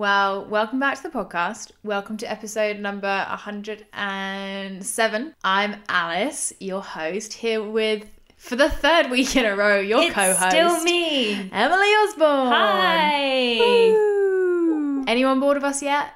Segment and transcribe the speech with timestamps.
[0.00, 1.70] Well, welcome back to the podcast.
[1.82, 5.34] Welcome to episode number 107.
[5.42, 8.04] I'm Alice, your host, here with,
[8.36, 10.50] for the third week in a row, your It's co-host.
[10.50, 11.48] still me.
[11.50, 12.48] Emily Osborne.
[12.48, 13.56] Hi.
[13.58, 15.04] Woo.
[15.06, 16.12] Anyone bored of us yet?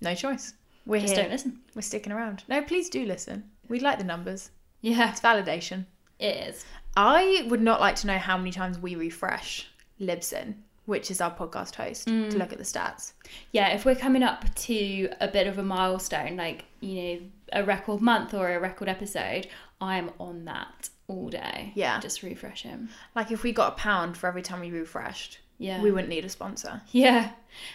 [0.00, 0.54] No choice.
[0.86, 1.24] We're Just here.
[1.24, 1.58] don't listen.
[1.74, 2.44] We're sticking around.
[2.48, 3.50] No, please do listen.
[3.68, 4.52] We'd like the numbers.
[4.80, 5.86] Yeah, It's validation.
[6.20, 6.64] it is.
[6.96, 9.66] I would not like to know how many times we refresh
[10.00, 10.54] Libsyn,
[10.86, 12.30] which is our podcast host, Mm.
[12.30, 13.12] to look at the stats.
[13.52, 17.20] Yeah, if we're coming up to a bit of a milestone, like, you know,
[17.52, 19.46] a record month or a record episode,
[19.80, 21.72] I'm on that all day.
[21.74, 22.00] Yeah.
[22.00, 22.88] Just refresh him.
[23.14, 25.80] Like if we got a pound for every time we refreshed, Yeah.
[25.82, 26.82] we wouldn't need a sponsor.
[26.90, 27.30] Yeah.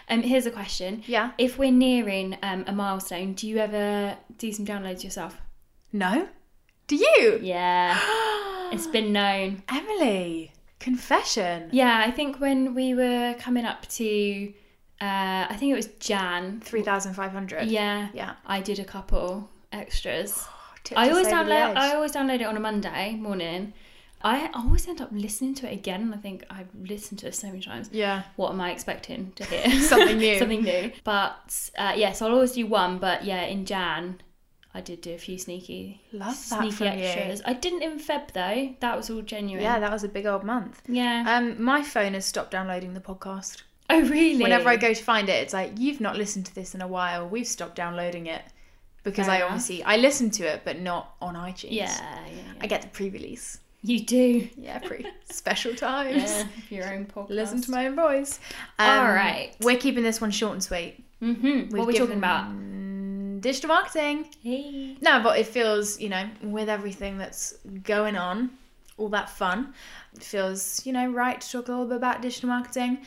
[0.10, 1.04] Um, here's a question.
[1.08, 1.32] Yeah.
[1.38, 5.38] If we're nearing um, a milestone, do you ever do some downloads yourself?
[5.94, 6.28] No?
[6.88, 7.40] Do you?
[7.42, 7.98] Yeah.
[8.72, 9.64] it's been known.
[9.72, 11.70] Emily, confession.
[11.72, 14.54] Yeah, I think when we were coming up to,
[15.02, 16.62] uh, I think it was Jan.
[16.62, 17.68] 3,500.
[17.68, 18.10] Yeah.
[18.14, 18.36] Yeah.
[18.46, 20.46] I did a couple extras.
[20.96, 21.76] I always download.
[21.76, 23.74] I always download it on a Monday morning.
[24.22, 27.36] I always end up listening to it again, and I think I've listened to it
[27.36, 27.90] so many times.
[27.92, 28.24] Yeah.
[28.36, 29.70] What am I expecting to hear?
[29.82, 30.38] Something new.
[30.40, 30.92] Something new.
[31.04, 32.98] But uh, yeah, so I'll always do one.
[32.98, 34.20] But yeah, in Jan,
[34.74, 37.06] I did do a few sneaky, Love sneaky from you.
[37.06, 37.42] extras.
[37.46, 38.76] I didn't in Feb though.
[38.82, 39.64] That was all genuine.
[39.64, 40.82] Yeah, that was a big old month.
[40.88, 41.26] Yeah.
[41.28, 43.64] Um, my phone has stopped downloading the podcast.
[43.90, 44.44] oh really?
[44.44, 46.88] Whenever I go to find it, it's like you've not listened to this in a
[46.88, 47.28] while.
[47.28, 48.44] We've stopped downloading it
[49.04, 49.50] because Fair I enough.
[49.52, 51.70] obviously I listen to it, but not on iTunes.
[51.72, 52.42] Yeah, yeah, yeah.
[52.62, 53.60] I get the pre-release.
[53.82, 54.48] you do.
[54.56, 56.24] Yeah, pre special times.
[56.32, 57.30] Yeah, your own podcast.
[57.30, 58.40] Listen to my own voice.
[58.78, 59.52] All right.
[59.62, 61.04] We're keeping this one short and sweet.
[61.24, 61.76] Mm-hmm.
[61.76, 62.52] What are we talking about?
[63.40, 64.30] Digital marketing.
[64.42, 64.98] Hey.
[65.02, 68.52] No, but it feels, you know, with everything that's going on,
[68.98, 69.74] all that fun,
[70.16, 73.00] it feels, you know, right to talk a little bit about digital marketing.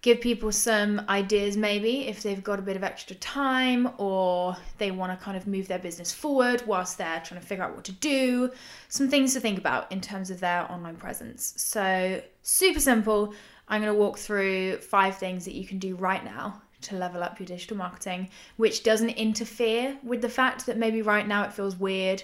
[0.00, 4.92] Give people some ideas, maybe, if they've got a bit of extra time or they
[4.92, 7.84] want to kind of move their business forward whilst they're trying to figure out what
[7.84, 8.50] to do.
[8.88, 11.52] Some things to think about in terms of their online presence.
[11.56, 13.34] So, super simple.
[13.66, 17.22] I'm going to walk through five things that you can do right now to level
[17.22, 21.52] up your digital marketing, which doesn't interfere with the fact that maybe right now it
[21.52, 22.22] feels weird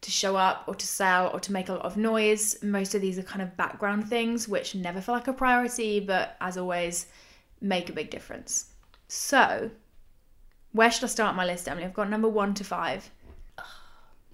[0.00, 2.60] to show up or to sell or to make a lot of noise.
[2.62, 6.36] Most of these are kind of background things which never feel like a priority, but
[6.40, 7.06] as always,
[7.60, 8.70] make a big difference.
[9.08, 9.70] So,
[10.72, 11.84] where should I start my list, Emily?
[11.84, 13.10] I've got number one to five.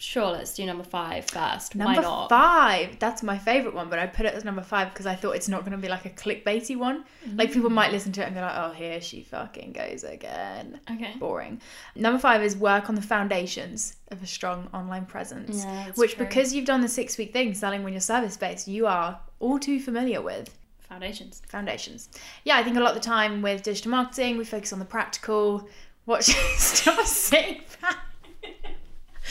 [0.00, 1.74] Sure, let's do number five first.
[1.74, 2.28] Number Why not?
[2.28, 2.98] five.
[3.00, 5.48] That's my favorite one, but I put it as number five because I thought it's
[5.48, 7.04] not going to be like a clickbaity one.
[7.34, 10.80] Like people might listen to it and be like, "Oh, here she fucking goes again."
[10.90, 11.14] Okay.
[11.18, 11.60] Boring.
[11.96, 16.24] Number five is work on the foundations of a strong online presence, Yeah, which true.
[16.26, 19.58] because you've done the six week thing selling when you're service based, you are all
[19.58, 21.42] too familiar with Foundations.
[21.48, 22.08] foundations.
[22.44, 24.84] Yeah, I think a lot of the time with digital marketing, we focus on the
[24.84, 25.68] practical.
[26.06, 26.24] Watch,
[26.56, 27.98] stop saying that.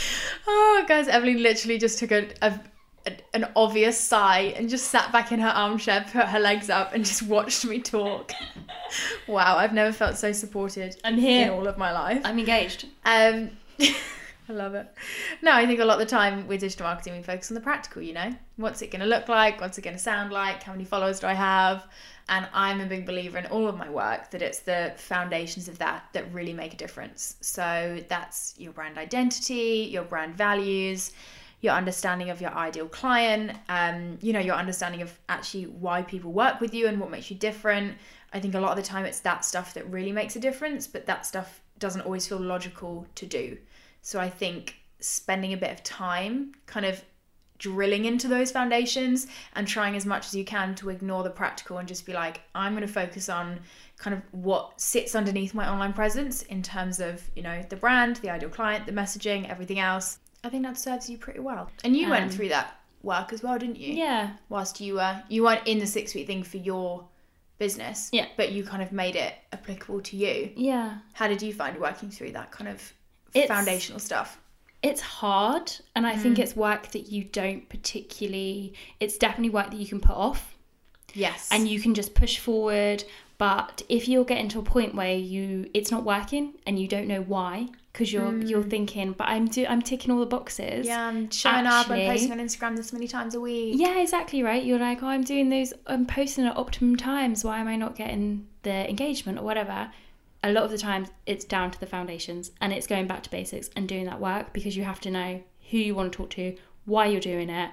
[0.47, 2.59] oh, guys, Evelyn literally just took a, a,
[3.33, 7.05] an obvious sigh and just sat back in her armchair, put her legs up, and
[7.05, 8.31] just watched me talk.
[9.27, 12.21] wow, I've never felt so supported I'm here in all of my life.
[12.23, 12.85] I'm engaged.
[13.05, 13.51] Um,
[14.49, 14.87] I love it.
[15.41, 17.61] No, I think a lot of the time with digital marketing, we focus on the
[17.61, 18.33] practical, you know?
[18.55, 19.59] What's it going to look like?
[19.59, 20.63] What's it going to sound like?
[20.63, 21.85] How many followers do I have?
[22.29, 25.77] And I'm a big believer in all of my work that it's the foundations of
[25.79, 27.35] that that really make a difference.
[27.41, 31.11] So that's your brand identity, your brand values,
[31.61, 36.31] your understanding of your ideal client, um, you know, your understanding of actually why people
[36.31, 37.97] work with you and what makes you different.
[38.33, 40.85] I think a lot of the time it's that stuff that really makes a difference,
[40.87, 43.57] but that stuff doesn't always feel logical to do.
[44.01, 47.03] So I think spending a bit of time kind of
[47.59, 51.79] drilling into those foundations and trying as much as you can to ignore the practical
[51.79, 53.59] and just be like, I'm going to focus on
[53.97, 58.17] kind of what sits underneath my online presence in terms of, you know, the brand,
[58.17, 60.19] the ideal client, the messaging, everything else.
[60.43, 61.69] I think that serves you pretty well.
[61.83, 63.93] And you Um, went through that work as well, didn't you?
[63.93, 64.31] Yeah.
[64.49, 67.07] Whilst you were you weren't in the six week thing for your
[67.57, 68.09] business.
[68.13, 68.27] Yeah.
[68.37, 70.51] But you kind of made it applicable to you.
[70.55, 70.99] Yeah.
[71.13, 72.93] How did you find working through that kind of
[73.43, 74.39] It's- foundational stuff?
[74.83, 76.21] It's hard, and I Mm.
[76.21, 78.73] think it's work that you don't particularly.
[78.99, 80.55] It's definitely work that you can put off,
[81.13, 81.49] Yes.
[81.51, 83.03] and you can just push forward.
[83.39, 87.07] But if you're getting to a point where you it's not working and you don't
[87.07, 90.85] know why, because you're you're thinking, but I'm do I'm ticking all the boxes.
[90.85, 90.89] Mm.
[90.89, 91.89] yeah, I'm showing up.
[91.89, 93.75] I'm posting on Instagram this many times a week.
[93.77, 94.63] Yeah, exactly right.
[94.63, 97.43] You're like, oh, I'm doing those, I'm posting at optimum times.
[97.43, 99.91] Why am I not getting the engagement or whatever?
[100.47, 103.29] A lot of the times it's down to the foundations and it's going back to
[103.29, 106.29] basics and doing that work because you have to know who you want to talk
[106.31, 106.55] to,
[106.85, 107.69] why you're doing it,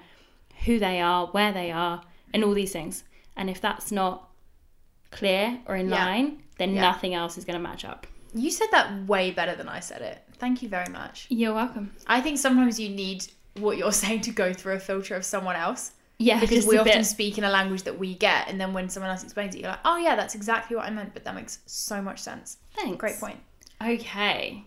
[0.64, 3.04] who they are, where they are, and all these things.
[3.36, 4.28] And if that's not
[5.12, 6.04] clear or in Yeah.
[6.04, 6.80] line, then Yeah.
[6.80, 8.08] nothing else is going to match up.
[8.34, 10.22] You said that way better than I said it.
[10.38, 11.26] Thank you very much.
[11.28, 11.94] You're welcome.
[12.08, 13.24] I think sometimes you need
[13.60, 16.98] what you're saying to go through a filter of someone else Yeah, because we often
[16.98, 17.06] bit.
[17.06, 19.70] speak in a language that we get, and then when someone else explains it, you're
[19.70, 22.58] like, oh yeah, that's exactly what I meant, but that makes so much sense.
[22.76, 22.96] Thanks.
[22.98, 23.38] Great point.
[23.84, 24.64] Okay.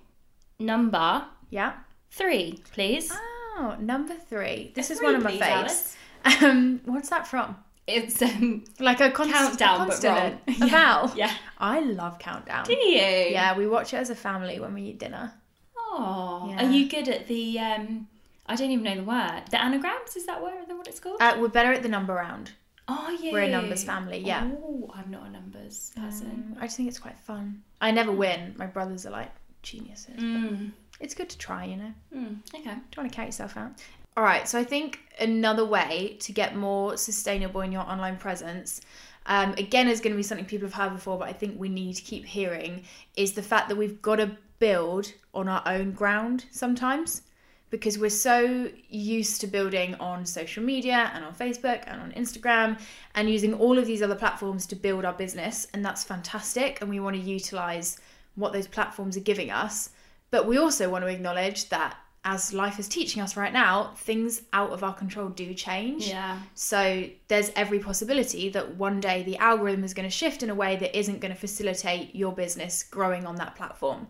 [0.59, 1.73] Number Yeah.
[2.11, 3.11] three, please.
[3.57, 4.71] Oh, number three.
[4.75, 5.95] This is Three, one of my faves.
[6.43, 7.55] Um, what's that from?
[7.87, 10.39] It's um, Like a const- countdown, a but wrong.
[10.47, 11.09] a Yeah.
[11.15, 11.33] Yeah.
[11.57, 12.65] I love countdown.
[12.65, 12.97] Do you?
[12.99, 15.31] Yeah, we watch it as a family when we eat dinner.
[15.77, 16.65] Oh, Yeah.
[16.65, 17.59] are you good at the?
[17.59, 18.07] um
[18.47, 19.43] I don't even know the word.
[19.51, 21.17] The anagrams is that what, what it's called?
[21.21, 22.51] Uh, we're better at the number round.
[22.87, 23.33] oh, yeah.
[23.33, 24.49] we're a numbers family, yeah.
[24.63, 26.53] Oh, I'm not a numbers person.
[26.53, 27.61] Um, I just think it's quite fun.
[27.81, 28.55] I never win.
[28.57, 30.15] My brothers are like geniuses.
[30.15, 30.71] Mm.
[30.99, 31.93] It's good to try, you know.
[32.15, 32.37] Mm.
[32.55, 32.63] Okay.
[32.63, 33.71] Don't want to count yourself out.
[34.15, 38.81] All right, so I think another way to get more sustainable in your online presence,
[39.27, 41.69] um, again, is going to be something people have heard before, but I think we
[41.69, 42.83] need to keep hearing,
[43.15, 47.21] is the fact that we've got to build on our own ground sometimes
[47.69, 52.79] because we're so used to building on social media and on Facebook and on Instagram
[53.15, 55.67] and using all of these other platforms to build our business.
[55.73, 56.79] And that's fantastic.
[56.81, 57.99] And we want to utilize
[58.35, 59.89] what those platforms are giving us.
[60.31, 64.41] But we also want to acknowledge that as life is teaching us right now, things
[64.51, 66.07] out of our control do change.
[66.07, 66.39] Yeah.
[66.55, 70.55] So there's every possibility that one day the algorithm is going to shift in a
[70.55, 74.07] way that isn't going to facilitate your business growing on that platform.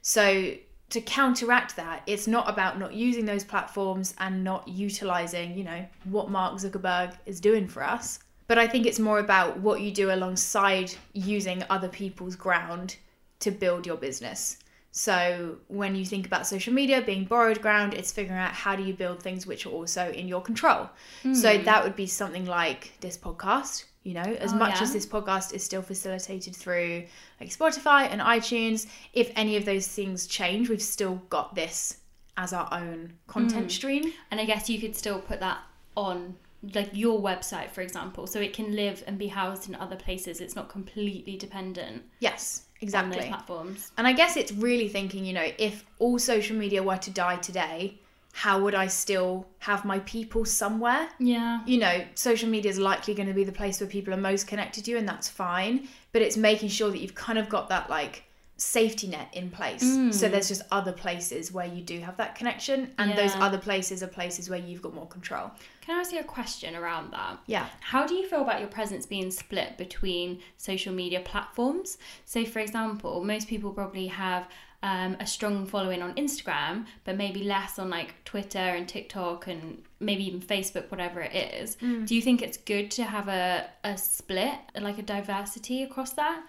[0.00, 0.54] So
[0.90, 5.86] to counteract that, it's not about not using those platforms and not utilizing, you know,
[6.04, 8.20] what Mark Zuckerberg is doing for us.
[8.46, 12.96] But I think it's more about what you do alongside using other people's ground
[13.40, 14.58] to build your business.
[14.90, 18.82] So when you think about social media being borrowed ground, it's figuring out how do
[18.82, 20.88] you build things which are also in your control.
[21.34, 21.64] So hmm.
[21.64, 23.84] that would be something like this podcast.
[24.04, 24.82] You know, as Oh, much yeah.
[24.84, 27.04] as this podcast is still facilitated through
[27.40, 31.98] like Spotify and iTunes, if any of those things change, we've still got this
[32.36, 33.70] as our own content mm.
[33.70, 34.12] stream.
[34.30, 35.58] And I guess you could still put that
[35.96, 36.36] on
[36.74, 40.40] like your website, for example, so it can live and be housed in other places.
[40.40, 43.18] It's not completely dependent Yes, exactly.
[43.18, 43.92] those platforms.
[43.96, 47.36] And I guess it's really thinking, you know, if all social media were to die
[47.36, 47.98] today,
[48.32, 51.08] how would I still have my people somewhere?
[51.18, 51.60] Yeah.
[51.66, 54.46] You know, social media is likely going to be the place where people are most
[54.46, 55.88] connected to you, and that's fine.
[56.12, 58.24] But it's making sure that you've kind of got that like
[58.56, 59.82] safety net in place.
[60.10, 64.02] So there's just other places where you do have that connection, and those other places
[64.02, 65.52] are places where you've got more control.
[65.80, 67.38] Can I ask you a question around that?
[67.46, 67.66] Yeah.
[67.80, 71.98] How do you feel about your presence being split between social media platforms?
[72.24, 74.48] So, for example, most people probably have
[74.82, 79.82] um, a strong following on Instagram, but maybe less on like Twitter and TikTok and
[80.00, 81.76] maybe even Facebook, whatever it is.
[81.76, 82.06] Mm.
[82.06, 86.42] Do you think it's good to have a, a split, like a diversity across that?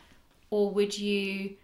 [0.51, 1.56] Or would you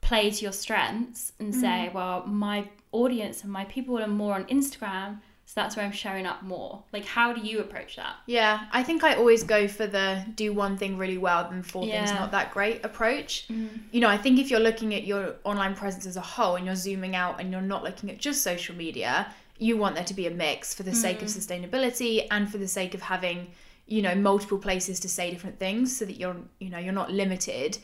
[0.00, 1.94] play to your strengths and say, mm.
[1.94, 6.26] well, my audience and my people are more on Instagram, so that's where I'm showing
[6.26, 6.82] up more?
[6.92, 8.16] Like, how do you approach that?
[8.26, 11.84] Yeah, I think I always go for the do one thing really well, then four
[11.84, 13.46] things not that great approach.
[13.48, 13.80] Mm.
[13.92, 16.64] You know, I think if you're looking at your online presence as a whole and
[16.66, 20.14] you're zooming out and you're not looking at just social media, you want there to
[20.14, 21.36] be a mix for the sake of mm.
[21.36, 23.52] sustainability and for the sake of having,
[23.86, 27.12] you know, multiple places to say different things so that you're, you know, you're not
[27.12, 27.78] limited.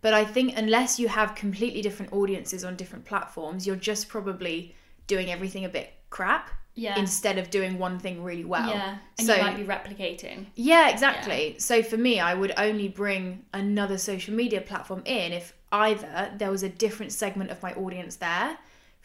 [0.00, 4.74] But I think unless you have completely different audiences on different platforms, you're just probably
[5.06, 6.98] doing everything a bit crap Yeah.
[6.98, 8.70] instead of doing one thing really well.
[8.70, 10.46] Yeah, and so you might be replicating.
[10.54, 11.56] yeah, exactly.
[11.58, 16.50] So for me, I would only bring another social media platform in if either there
[16.50, 18.56] was a different segment of my audience there.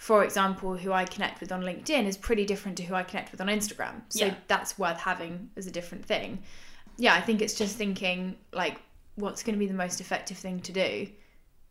[0.03, 3.31] For example, who I connect with on LinkedIn is pretty different to who I connect
[3.31, 4.01] with on Instagram.
[4.09, 4.35] So Yeah.
[4.47, 6.43] that's worth having as a different thing.
[6.97, 8.81] Yeah, I think it's just thinking like
[9.15, 11.07] what's going to be the most effective thing to do.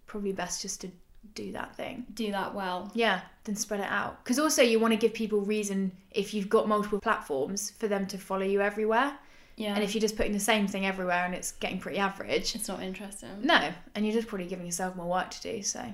[0.06, 0.90] Probably best just to
[1.34, 2.06] do that thing.
[2.14, 2.90] Do that well.
[2.94, 4.24] Yeah, then spread it out.
[4.24, 8.06] Because also you want to give people reason if you've got multiple platforms for them
[8.06, 9.12] to follow you everywhere.
[9.56, 9.74] Yeah.
[9.74, 12.66] And if you're just putting the same thing everywhere and it's getting pretty average, it's
[12.66, 13.28] not interesting.
[13.42, 15.62] no, and you're just probably giving yourself more work to do.
[15.62, 15.84] So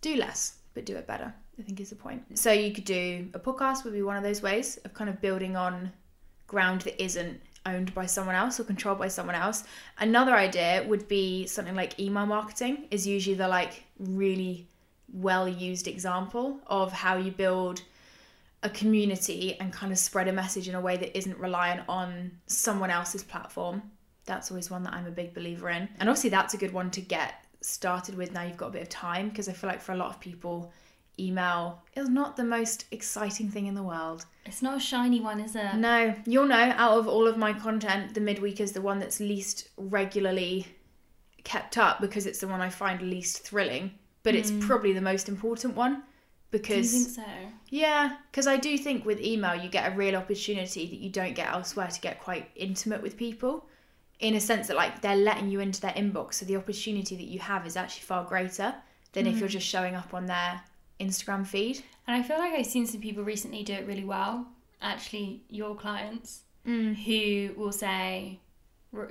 [0.00, 2.38] do less, but do it better, I think is the point.
[2.38, 5.20] So you could do a podcast, would be one of those ways of kind of
[5.20, 5.92] building on
[6.46, 9.64] ground that isn't owned by someone else or controlled by someone else.
[9.98, 14.66] Another idea would be something like email marketing, is usually the like really
[15.12, 17.82] well used example of how you build
[18.62, 22.30] a community and kind of spread a message in a way that isn't reliant on
[22.46, 23.82] someone else's platform.
[24.24, 25.88] That's always one that I'm a big believer in.
[25.98, 28.82] And obviously, that's a good one to get started with now you've got a bit
[28.82, 30.72] of time because I feel like for a lot of people,
[31.18, 34.26] email is not the most exciting thing in the world.
[34.44, 35.74] It's not a shiny one, is it?
[35.74, 39.20] No, you'll know out of all of my content, the midweek is the one that's
[39.20, 40.66] least regularly
[41.44, 43.92] kept up because it's the one I find least thrilling,
[44.22, 44.60] but it's hmm.
[44.60, 46.02] probably the most important one Do you
[46.50, 47.22] because think so?
[47.70, 51.34] yeah, because I do think with email you get a real opportunity that you don't
[51.34, 53.66] get elsewhere to get quite intimate with people.
[54.18, 57.26] In a sense that like they're letting you into their inbox, so the opportunity that
[57.26, 58.74] you have is actually far greater
[59.12, 59.40] than if hmm.
[59.40, 60.62] you're just showing up on their
[61.00, 61.82] Instagram feed.
[62.06, 64.46] And I feel like I've seen some people recently do it really well.
[64.80, 66.94] Actually, your clients Mm.
[66.96, 68.40] who will say,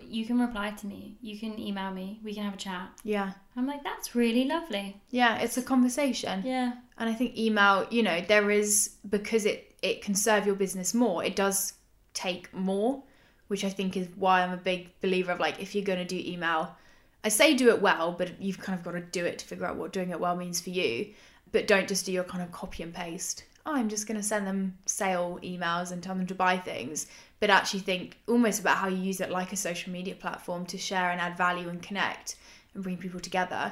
[0.08, 1.18] "You can reply to me.
[1.22, 2.20] You can email me.
[2.24, 6.44] We can have a chat." Yeah, I'm like, "That's really lovely." yeah, it's a conversation.
[6.46, 6.74] Yeah.
[6.98, 10.94] And I think email, you know, there is because it it can serve your business
[10.94, 11.24] more.
[11.24, 11.74] It does
[12.14, 13.04] take more,
[13.48, 16.06] which I think is why I'm a big believer of like if you're going to
[16.06, 16.76] do email,
[17.24, 19.66] I say do it well, but you've kind of got to do it to figure
[19.66, 21.14] out what doing it well means for you.
[21.56, 23.46] But don't just do your kind of copy and paste.
[23.66, 27.08] Oh, I'm just going to send them sale emails and tell them to buy things,
[27.40, 30.78] but actually think almost about how you use it like a social media platform to
[30.78, 32.36] share and add value and connect
[32.74, 33.72] and bring people together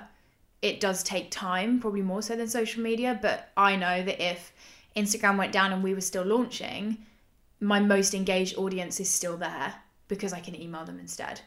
[0.64, 3.20] it does take time, probably more so than social media.
[3.22, 4.54] But I know that if
[4.96, 6.98] Instagram went down and we were still launching,
[7.60, 9.76] my most engaged audience is still there
[10.08, 11.42] because I can email them instead,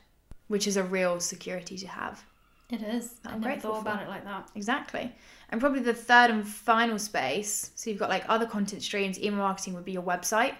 [0.48, 2.24] which is a real security to have.
[2.70, 3.14] It is.
[3.24, 4.04] I I'm never thought about for.
[4.06, 4.50] it like that.
[4.54, 5.14] Exactly.
[5.50, 9.38] And probably the third and final space, so you've got like other content streams, email
[9.38, 10.56] marketing would be your website.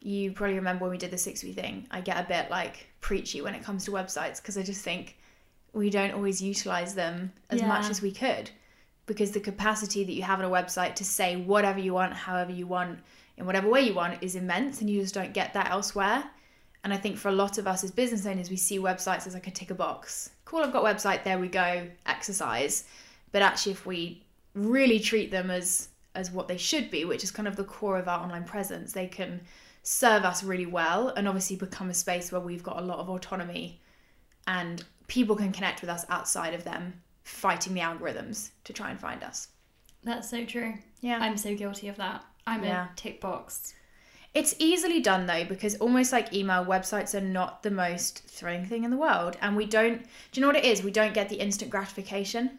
[0.00, 2.86] You probably remember when we did the six week thing, I get a bit like
[3.00, 5.16] preachy when it comes to websites because I just think
[5.72, 8.50] we don't always utilize them as much as we could
[9.06, 12.52] because the capacity that you have on a website to say whatever you want, however
[12.52, 13.00] you want,
[13.36, 16.24] in whatever way you want is immense and you just don't get that elsewhere.
[16.84, 19.34] And I think for a lot of us as business owners, we see websites as
[19.34, 20.30] like a tick a box.
[20.54, 22.84] Cool, I've got a website, there we go, exercise.
[23.32, 24.22] But actually, if we
[24.54, 27.98] really treat them as as what they should be, which is kind of the core
[27.98, 29.40] of our online presence, they can
[29.82, 33.08] serve us really well and obviously become a space where we've got a lot of
[33.10, 33.80] autonomy
[34.46, 39.00] and people can connect with us outside of them fighting the algorithms to try and
[39.00, 39.48] find us.
[40.04, 40.74] That's so true.
[41.00, 41.18] Yeah.
[41.18, 42.24] I'm so guilty of that.
[42.46, 42.86] I'm Yeah.
[42.92, 43.74] a tick box.
[44.34, 48.82] It's easily done though because almost like email websites are not the most thrilling thing
[48.84, 50.82] in the world and we don't do you know what it is?
[50.82, 52.58] We don't get the instant gratification.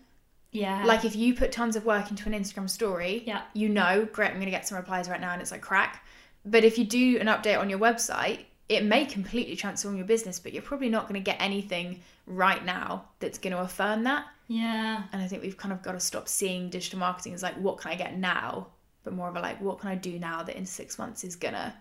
[0.52, 0.86] Yeah.
[0.86, 3.42] Like if you put tons of work into an Instagram story, Yeah.
[3.54, 6.06] you know, great, I'm going to get some replies right now and it's like crack.
[6.46, 10.40] But if you do an update on your website, it may completely transform your business,
[10.40, 14.26] but you're probably not going to get anything right now that's going to affirm that.
[14.48, 15.04] yeah.
[15.12, 17.78] And I think we've kind of got to stop seeing digital marketing as like, what
[17.80, 18.68] can I get now?
[19.06, 21.38] But more of a like, what can I do now that in six months is
[21.38, 21.74] to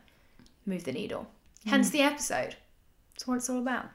[0.66, 1.26] move the needle?
[1.66, 1.70] Mm.
[1.70, 2.54] Hence the episode.
[3.14, 3.86] That's what it's all about.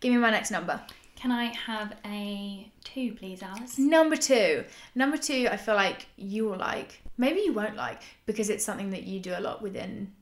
[0.00, 0.80] Give me my next number.
[1.14, 3.78] Can I have a two, please, Alice?
[3.78, 4.64] Number two.
[4.94, 7.02] Number two, I feel like you will like.
[7.16, 10.12] Maybe you won't like because it's something that you do a lot within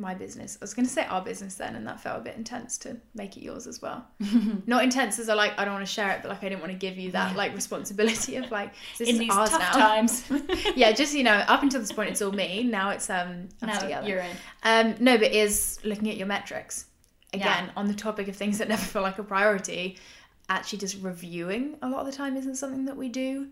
[0.00, 0.56] my business.
[0.60, 2.96] I was going to say our business then, and that felt a bit intense to
[3.14, 4.04] make it yours as well.
[4.66, 6.60] Not intense as I like, I don't want to share it, but like I didn't
[6.60, 9.60] want to give you that like responsibility of like this In is these ours tough
[9.60, 9.72] now.
[9.72, 10.24] times.
[10.76, 12.64] yeah, just you know, up until this point, it's all me.
[12.64, 14.08] Now it's um us now together.
[14.08, 14.36] you're in.
[14.62, 16.86] Um, no, but is looking at your metrics.
[17.32, 17.70] Again, Yeah.
[17.76, 19.98] on the topic of things that never feel like a priority,
[20.48, 23.48] actually just reviewing a lot of the time isn't something that we do.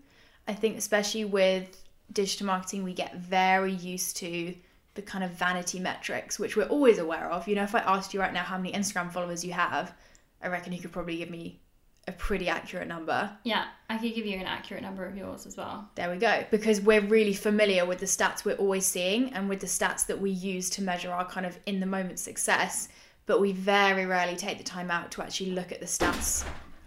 [0.47, 4.53] I think, especially with digital marketing, we get very used to
[4.99, 7.47] the kind of vanity metrics, which we're always aware of.
[7.47, 9.93] You know, if I asked you right now how many Instagram followers you have,
[10.41, 11.61] I reckon you could probably give me
[12.05, 13.31] a pretty accurate number.
[13.45, 15.89] Yeah, I could give you an accurate number of yours as well.
[15.95, 16.43] There we go.
[16.51, 20.19] Because we're really familiar with the stats we're always seeing and with the stats that
[20.19, 22.89] we use to measure our kind of in the moment success.
[23.25, 26.43] But we very rarely take the time out to actually look at the stats.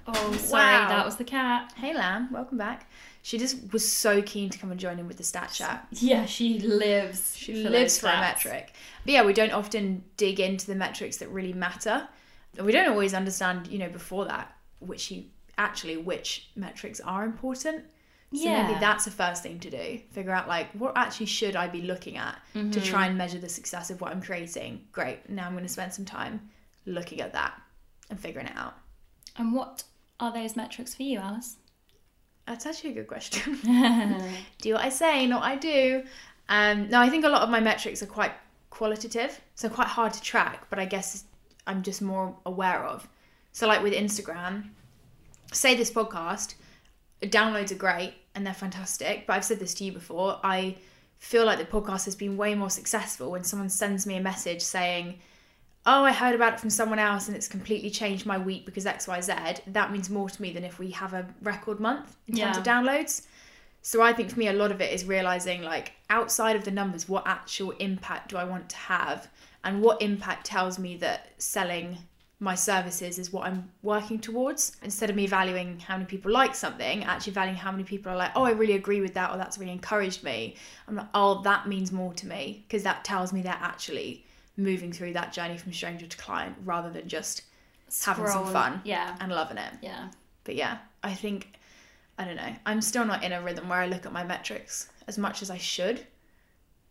[0.06, 0.88] Oh, sorry, Wow.
[0.88, 1.72] that was the cat.
[1.76, 2.90] Hey, Lamb, welcome back.
[3.24, 5.86] She just was so keen to come and join in with the stat chat.
[5.92, 7.36] Yeah, she lives.
[7.36, 8.74] She for lives for a metric.
[9.04, 12.08] But yeah, we don't often dig into the metrics that really matter.
[12.60, 15.24] We don't always understand, you know, before that, which you
[15.56, 17.84] actually which metrics are important.
[18.34, 18.66] So Yeah.
[18.66, 20.00] maybe that's the first thing to do.
[20.10, 22.80] Figure out like what actually should I be looking at to Mm-hmm.
[22.80, 24.84] try and measure the success of what I'm creating.
[24.90, 25.28] Great.
[25.30, 26.50] Now I'm going to spend some time
[26.86, 27.60] looking at that
[28.10, 28.74] and figuring it out.
[29.36, 29.84] And what
[30.18, 31.56] are those metrics for you, Alice?
[32.46, 33.58] That's actually a good question.
[34.60, 36.02] do what I say, not I do.
[36.48, 38.32] Um, no, I think a lot of my metrics are quite
[38.70, 41.24] qualitative, so quite hard to track, but I guess
[41.66, 43.08] I'm just more aware of.
[43.52, 44.70] So, like with Instagram,
[45.52, 46.54] say this podcast,
[47.22, 50.40] downloads are great and they're fantastic, but I've said this to you before.
[50.42, 50.76] I
[51.18, 54.60] feel like the podcast has been way more successful when someone sends me a message
[54.62, 55.20] saying,
[55.84, 58.86] Oh, I heard about it from someone else and it's completely changed my week because
[58.86, 59.60] XYZ.
[59.66, 62.60] That means more to me than if we have a record month in terms Yeah.
[62.60, 63.26] of downloads.
[63.84, 66.70] So I think for me, a lot of it is realizing, like, outside of the
[66.70, 69.28] numbers, what actual impact do I want to have,
[69.64, 71.98] and what impact tells me that selling
[72.38, 74.76] my services is what I'm working towards.
[74.82, 78.16] Instead of me valuing how many people like something, actually valuing how many people are
[78.16, 80.54] like, oh, I really agree with that, or that's really encouraged me.
[80.86, 84.24] I'm like, oh, that means more to me because that tells me they're actually
[84.56, 87.42] moving through that journey from stranger to client rather than just
[88.04, 89.16] having some fun Yeah.
[89.20, 89.72] and loving it.
[89.82, 90.08] Yeah.
[90.44, 91.58] But yeah, I think
[92.18, 92.54] I don't know.
[92.66, 95.50] I'm still not in a rhythm where I look at my metrics as much as
[95.50, 96.06] I should.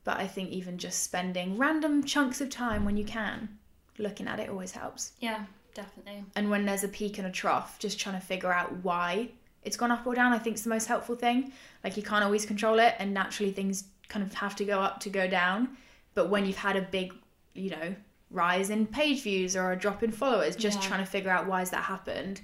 [0.03, 3.57] But I think even just spending random chunks of time when you can
[3.99, 5.11] looking at it always helps.
[5.19, 5.43] Yeah,
[5.75, 6.25] definitely.
[6.35, 9.29] And when there's a peak and a trough, just trying to figure out why
[9.63, 11.53] it's gone up or down, I think is the most helpful thing.
[11.83, 14.99] Like you can't always control it and naturally things kind of have to go up
[15.01, 15.77] to go down.
[16.15, 17.13] But when you've had a big,
[17.53, 17.96] you know,
[18.29, 20.88] rise in page views or a drop in followers, just Yeah.
[20.88, 22.41] trying to figure out why has that happened,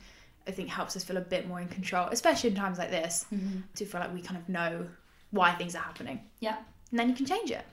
[0.48, 3.26] I think helps us feel a bit more in control, especially in times like this,
[3.34, 3.62] mm-hmm.
[3.76, 4.88] to feel like we kind of know
[5.32, 6.22] why things are happening.
[6.40, 6.58] Yeah.
[6.92, 7.66] And then you can change it.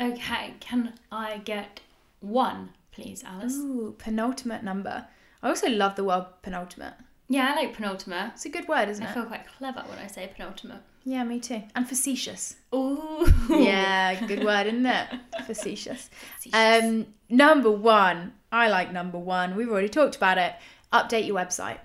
[0.00, 1.80] Okay, can I get
[2.20, 3.56] one, please, Alice?
[3.56, 5.06] Ooh, penultimate number.
[5.42, 6.94] I also love the word penultimate.
[7.28, 8.32] Yeah, I like penultimate.
[8.34, 9.10] It's a good word, isn't I it?
[9.10, 10.82] I feel quite clever when I say penultimate.
[11.04, 11.62] Yeah, me too.
[11.74, 12.56] And facetious.
[12.74, 13.26] Ooh.
[13.48, 15.08] Yeah, good word, isn't it?
[15.46, 16.10] Facetious.
[16.52, 18.34] Um, number one.
[18.52, 19.56] I like number one.
[19.56, 20.54] We've already talked about it.
[20.92, 21.78] Update your website.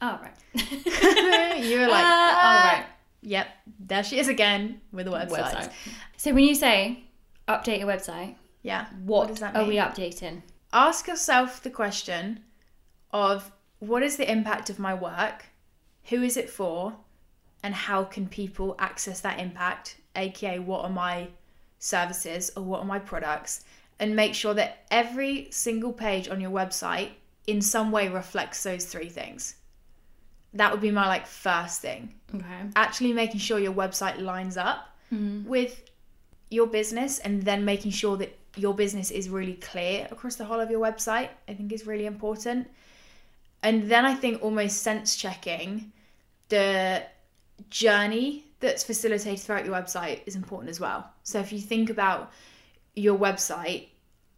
[0.00, 0.34] oh, right.
[1.64, 2.86] you were like, Uh, all right.
[3.22, 3.46] Yep,
[3.78, 5.70] there she is again with the website.
[6.16, 7.04] So when you say
[7.46, 8.86] update your website, Yeah.
[9.04, 10.42] what, does that are we updating?
[10.72, 12.40] Ask yourself the question
[13.12, 15.46] of what is the impact of my work?
[16.04, 16.94] Who is it for?
[17.62, 19.96] And how can people access that impact?
[20.16, 21.28] AKA, what are my
[21.78, 23.64] services or what are my products?
[23.98, 27.10] And make sure that every single page on your website
[27.46, 29.56] in some way reflects those three things.
[30.54, 32.14] That would be my like first thing.
[32.34, 32.46] Okay.
[32.76, 35.44] Actually making sure your website lines up hmm.
[35.44, 35.82] with
[36.50, 40.60] your business and then making sure that your business is really clear across the whole
[40.60, 42.68] of your website, I think is really important.
[43.62, 45.92] And then I think almost sense checking
[46.48, 47.02] the
[47.70, 51.10] journey that's facilitated throughout your website is important as well.
[51.22, 52.32] So if you think about
[52.94, 53.88] your website,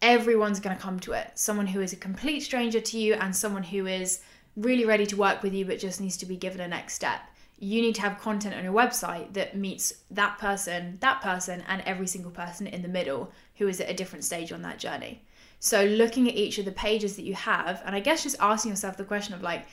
[0.01, 1.31] everyone's going to come to it.
[1.35, 4.21] Someone who is a complete stranger to you and someone who is
[4.57, 7.21] really ready to work with you but just needs to be given a next step.
[7.59, 11.83] You need to have content on your website that meets that person, that person, and
[11.83, 15.23] every single person in the middle who is at a different stage on that journey.
[15.61, 18.73] So, looking at each of the pages that you have, and I guess just asking
[18.73, 19.67] yourself the question of like,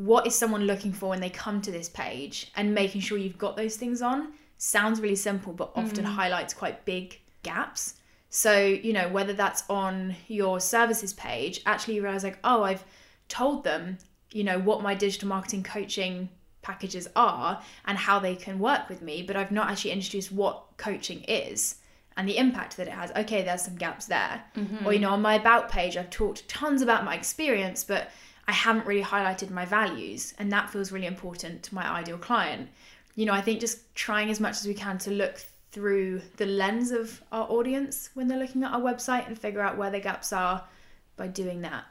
[0.00, 3.36] what is someone looking for when they come to this page and making sure you've
[3.36, 6.08] got those things on sounds really simple but often mm.
[6.08, 7.94] highlights quite big gaps.
[8.30, 12.84] So you know whether that's on your services page actually you realize like oh i've
[13.28, 13.98] told them
[14.30, 16.28] you know what my digital marketing coaching
[16.62, 20.64] packages are and how they can work with me but i've not actually introduced what
[20.76, 21.76] coaching is
[22.16, 23.10] and the impact that it has.
[23.16, 24.44] Okay there's some gaps there.
[24.54, 25.02] Or you mm-hmm.
[25.02, 28.10] know on my about page i've talked tons about my experience but
[28.50, 32.68] I haven't really highlighted my values, and that feels really important to my ideal client.
[33.14, 36.46] You know, I think just trying as much as we can to look through the
[36.46, 40.00] lens of our audience when they're looking at our website and figure out where the
[40.00, 40.64] gaps are
[41.14, 41.84] by doing that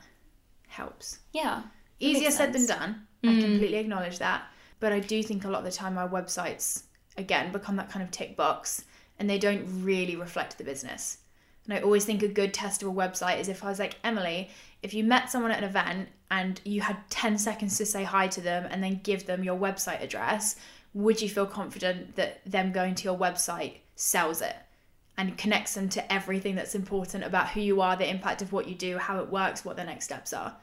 [0.67, 1.19] helps.
[1.32, 1.63] Yeah.
[2.02, 3.08] Easier said than done.
[3.24, 4.43] I completely acknowledge that.
[4.82, 6.84] But I do think a lot of the time our websites,
[7.15, 8.84] again, become that kind of tick box
[9.17, 11.19] and they don't really reflect the business.
[11.69, 13.95] And I always think a good test of a website is if I was like,
[14.03, 14.49] Emily,
[14.82, 18.27] if you met someone at an event and you had 10 seconds to say hi
[18.29, 20.55] to them and then give them your website address,
[20.95, 24.55] would you feel confident that them going to your website sells it
[25.15, 28.67] and connects them to everything that's important about who you are, the impact of what
[28.67, 30.55] you do, how it works, what the next steps are?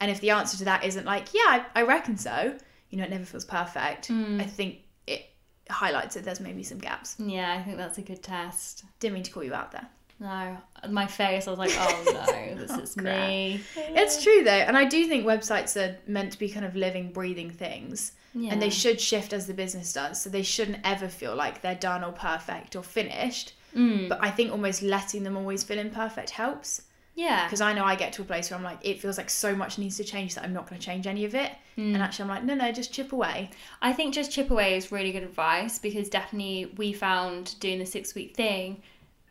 [0.00, 2.56] And if the answer to that isn't like, yeah, I, I reckon so,
[2.88, 4.40] you know, it never feels perfect, hmm.
[4.40, 5.26] I think it
[5.68, 7.16] highlights that there's maybe some gaps.
[7.18, 8.84] Yeah, I think that's a good test.
[9.00, 9.88] Didn't mean to call you out there.
[10.24, 10.56] No,
[10.90, 13.04] my face, I was like, oh no, this is crap.
[13.28, 13.60] me.
[13.76, 17.12] It's true though, and I do think websites are meant to be kind of living,
[17.12, 18.50] breathing things, Yeah.
[18.52, 20.22] and they should shift as the business does.
[20.22, 23.52] So they shouldn't ever feel like they're done or perfect or finished.
[23.76, 24.08] Mm.
[24.08, 26.82] But I think almost letting them always feel imperfect helps
[27.16, 27.44] Yeah.
[27.44, 29.54] because I know I get to a place where I'm like, it feels like so
[29.54, 31.92] much needs to change that I'm not going to change any of it, Mm.
[31.94, 33.50] and actually I'm like, no, no, just chip away.
[33.82, 37.86] I think just chip away is really good advice because definitely we found doing the
[37.86, 38.80] six week thing,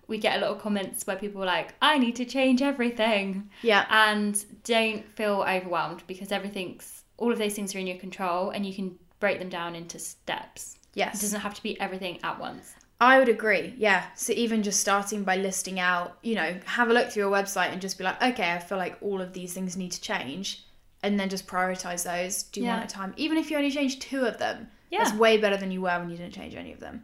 [0.08, 3.50] we get a lot of comments where people are like, I need to change everything.
[3.62, 8.50] Yeah, And don't feel overwhelmed because everything's, all of those things are in your control
[8.50, 10.78] and you can break them down into steps.
[10.94, 11.20] Yes.
[11.20, 12.76] It doesn't have to be everything at once.
[13.02, 13.74] I would agree.
[13.78, 14.06] Yeah.
[14.16, 17.72] So even just starting by listing out, you know, have a look through your website
[17.72, 20.66] and just be like, okay, I feel like all of these things need to change,
[21.02, 22.78] and then just prioritize those, do one Yeah.
[22.78, 23.14] at a time.
[23.18, 25.04] Even if you only change two of them, Yeah.
[25.04, 27.04] that's way better than you were when you didn't change any of them.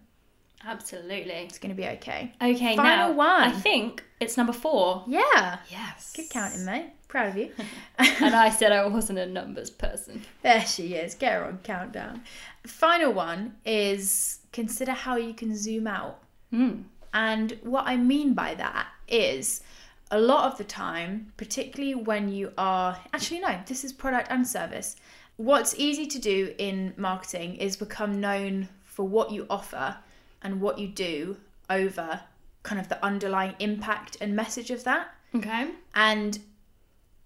[0.66, 1.32] Absolutely.
[1.32, 2.34] It's going to be okay.
[2.42, 3.42] Okay, Final now one.
[3.42, 5.04] I think it's number four.
[5.08, 5.60] Yeah.
[5.70, 6.14] Yes.
[6.16, 6.88] Good counting, mate.
[7.08, 7.52] Proud of you.
[7.98, 10.22] and I said I wasn't a numbers person.
[10.42, 11.16] There she is.
[11.16, 12.24] Get her on countdown.
[12.66, 16.20] Final one is consider how you can zoom out.
[16.54, 16.84] Mm.
[17.14, 19.64] And what I mean by that is
[20.12, 24.48] a lot of the time, particularly when you are actually, no, this is product and
[24.48, 24.96] service.
[25.38, 29.96] What's easy to do in marketing is become known for what you offer
[30.42, 31.38] and what you do
[31.70, 32.22] over
[32.64, 35.10] kind of the underlying impact and message of that.
[35.36, 35.70] Okay.
[35.96, 36.40] And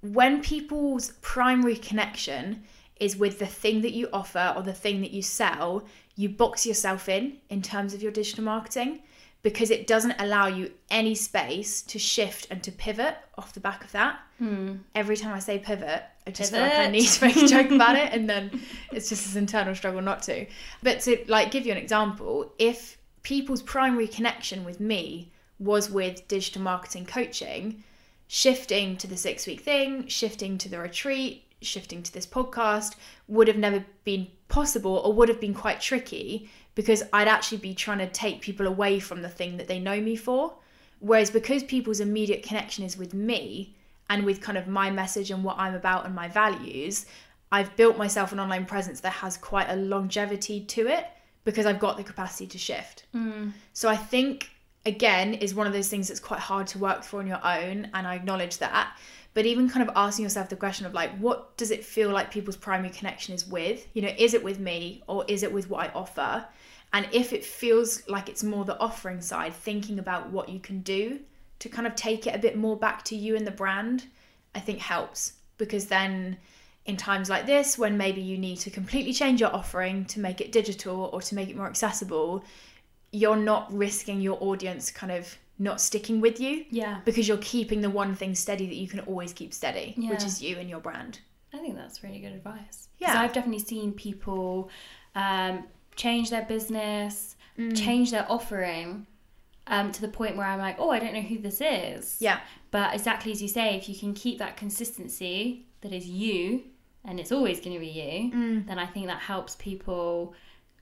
[0.01, 2.63] when people's primary connection
[2.99, 6.65] is with the thing that you offer or the thing that you sell, you box
[6.65, 9.01] yourself in in terms of your digital marketing
[9.41, 13.83] because it doesn't allow you any space to shift and to pivot off the back
[13.83, 14.19] of that.
[14.37, 14.75] Hmm.
[14.95, 17.71] Every time I say pivot, I just feel like I need to make a joke
[17.71, 18.61] about it and then
[18.93, 20.45] it's just this internal struggle not to.
[20.81, 26.27] But to like give you an example, if people's primary connection with me was with
[26.27, 27.83] digital marketing coaching,
[28.27, 32.95] shifting to the six week thing, shifting to the retreat, shifting to this podcast
[33.29, 37.73] would have never been possible or would have been quite tricky because I'd actually be
[37.73, 40.53] trying to take people away from the thing that they know me for.
[40.99, 43.75] Whereas because people's immediate connection is with me
[44.09, 47.05] and with kind of my message and what I'm about and my values,
[47.51, 51.07] I've built myself an online presence that has quite a longevity to it
[51.43, 53.05] because I've got the capacity to shift.
[53.15, 53.51] Mm.
[53.73, 54.49] So I think
[54.85, 57.89] again is one of those things that's quite hard to work for on your own
[57.93, 58.97] and I acknowledge that.
[59.33, 62.31] But even kind of asking yourself the question of like what does it feel like
[62.31, 63.87] people's primary connection is with?
[63.93, 66.45] You know, is it with me or is it with what I offer?
[66.93, 70.81] And if it feels like it's more the offering side, thinking about what you can
[70.81, 71.19] do
[71.57, 74.05] to kind of take it a bit more back to you and the brand,
[74.53, 76.37] I think helps because then
[76.85, 80.41] in times like this when maybe you need to completely change your offering to make
[80.41, 82.43] it digital or to make it more accessible,
[83.11, 86.99] you're not risking your audience kind of not sticking with you Yeah.
[87.05, 90.41] because you're keeping the one thing steady that you can always keep steady, which is
[90.41, 91.19] you and your brand.
[91.53, 93.21] I think that's really good advice Yeah.
[93.21, 94.69] I've definitely seen people
[95.15, 95.65] um,
[95.95, 97.77] change their business, Mm.
[97.77, 99.05] change their offering
[99.67, 102.17] um, to the point where I'm like, oh, I don't know who this is.
[102.19, 102.39] Yeah.
[102.71, 106.63] But exactly as you say, if you can keep that consistency that is you
[107.05, 108.67] and it's always going to be you, Mm.
[108.67, 110.33] then I think that helps people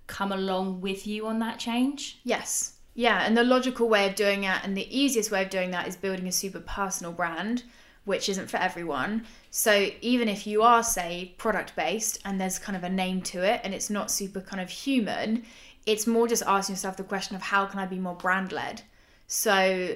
[0.08, 2.20] come along with you on that change.
[2.24, 2.74] Yes.
[2.94, 5.88] Yeah, and the logical way of doing it and the easiest way of doing that
[5.88, 7.64] is building a super personal brand,
[8.04, 9.26] which isn't for everyone.
[9.52, 13.44] So even if you are, say, product based and there's kind of a name to
[13.44, 15.44] it and it's not super kind of human,
[15.86, 18.82] it's more just asking yourself the question of how can I be more brand led?
[19.28, 19.96] So,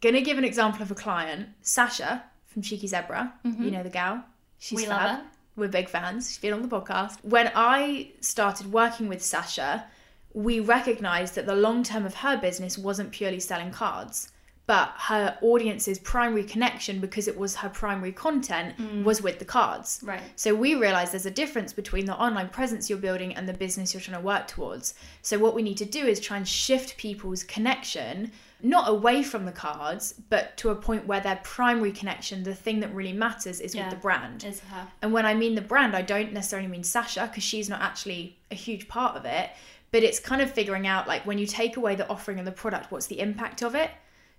[0.00, 3.34] gonna give an example of a client, Sasha from Cheeky Zebra.
[3.42, 4.22] You know the gal.
[4.58, 5.24] She's We love fab.
[5.56, 6.28] We're big fans.
[6.28, 7.16] She's been on the podcast.
[7.22, 9.86] When I started working with Sasha,
[10.34, 14.32] we recognized that the long term of her business wasn't purely selling cards,
[14.66, 19.02] but her audience's primary connection, because it was her primary content, mm.
[19.02, 20.00] was with the cards.
[20.04, 20.20] Right.
[20.34, 23.94] So we realized there's a difference between the online presence you're building and the business
[23.94, 24.92] you're trying to work towards.
[25.22, 28.30] So what we need to do is try and shift people's connection
[28.62, 32.80] not away from the cards, but to a point where their primary connection, the thing
[32.80, 33.84] that really matters, is Yeah.
[33.84, 34.44] with the brand.
[34.44, 34.88] Is her.
[35.02, 38.38] And when I mean the brand, I don't necessarily mean Sasha because she's not actually
[38.50, 39.50] a huge part of it.
[39.92, 42.52] But it's kind of figuring out like when you take away the offering and the
[42.52, 43.90] product, what's the impact of it?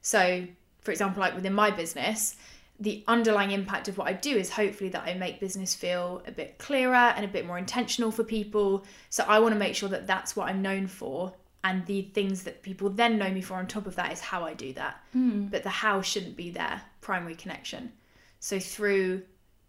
[0.02, 0.46] So,
[0.82, 2.36] for example, like within my business,
[2.80, 6.32] the underlying impact of what I do is hopefully that I make business feel a
[6.32, 8.86] bit clearer and a bit more intentional for people.
[9.10, 11.34] So I want to make sure that that's what I'm known for.
[11.68, 14.46] And the things that people then know me for on top of that is how
[14.46, 15.04] I do that.
[15.12, 15.48] Hmm.
[15.48, 17.92] But the how shouldn't be their primary connection.
[18.40, 19.24] So through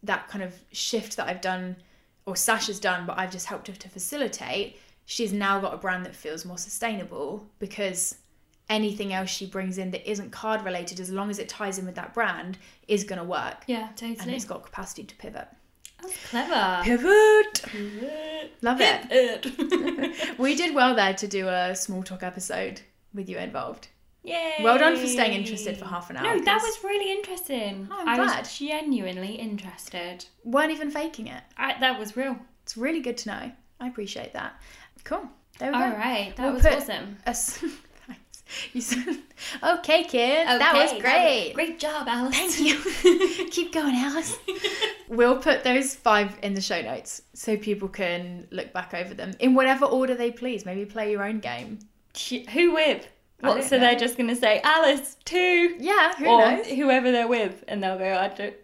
[0.04, 1.74] that kind of shift that I've done,
[2.24, 6.06] or Sasha's done, but I've just helped her to facilitate, she's now got a brand
[6.06, 8.14] that feels more sustainable because
[8.68, 11.86] anything else she brings in that isn't card related, as long as it ties in
[11.86, 13.64] with that brand, is going to work.
[13.66, 14.18] Yeah, totally.
[14.20, 15.48] And it's got capacity to pivot.
[16.00, 16.80] That's clever.
[16.84, 17.64] Pivot!
[18.62, 19.06] Love it.
[19.10, 20.38] it.
[20.38, 22.80] We did well there to do a small talk episode
[23.14, 23.88] with you involved.
[24.24, 24.56] Yay.
[24.62, 26.36] Well done for staying interested for half an hour.
[26.36, 27.88] No, that was really interesting.
[27.90, 28.40] Oh, I'm I glad.
[28.40, 30.24] was genuinely interested.
[30.44, 31.42] weren't even faking it.
[31.56, 32.36] I, that was real.
[32.62, 33.52] It's really good to know.
[33.80, 34.60] I appreciate that.
[35.04, 35.28] Cool.
[35.58, 35.96] There we All go.
[35.96, 37.16] right, that We'll was awesome.
[37.26, 37.34] A.
[38.72, 39.04] You said,
[39.62, 40.48] okay, kids.
[40.48, 41.52] that was Okay, great.
[41.54, 42.34] great job, Alice.
[42.36, 43.46] Thank you.
[43.50, 44.36] Keep going, Alice.
[45.08, 49.32] we'll put those five in the show notes so people can look back over them
[49.38, 50.64] in whatever order they please.
[50.64, 51.78] Maybe play your own game.
[52.52, 53.06] Who with?
[53.40, 53.62] What?
[53.64, 53.80] So know.
[53.80, 56.66] they're just gonna say Alice two, Yeah, who or knows?
[56.66, 58.16] whoever they're with, and they'll go.
[58.16, 58.54] I don't.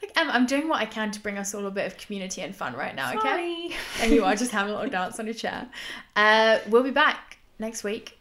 [0.00, 2.42] Look, Em, I'm doing what I can to bring us all a bit of community
[2.42, 3.70] and fun right now, okay?
[4.00, 5.68] And you are just having a little dance on your chair.
[6.16, 8.18] Uh, we'll be back next week.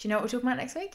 [0.00, 0.94] Do you know what we're talking about next week?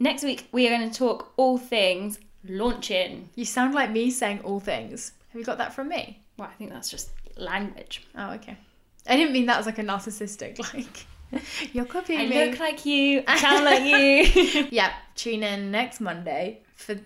[0.00, 3.28] Next week, we are going to talk all things launching.
[3.36, 5.12] You sound like me saying all things.
[5.28, 6.20] Have you got that from me?
[6.36, 8.04] Well, I think that's just language.
[8.16, 8.56] Oh, okay.
[9.06, 11.06] I didn't mean that as like a narcissistic, like,
[11.72, 12.50] you're copying I me.
[12.50, 14.66] look like you, I sound like you.
[14.72, 16.96] yeah, tune in next Monday for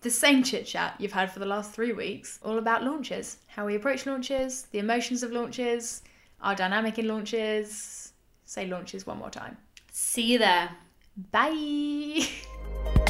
[0.00, 3.66] the same chit chat you've had for the last three weeks, all about launches, how
[3.66, 6.02] we approach launches, the emotions of launches,
[6.40, 8.14] our dynamic in launches.
[8.46, 9.56] Say launches one more time.
[9.92, 10.70] See you there.
[11.18, 12.28] Bye.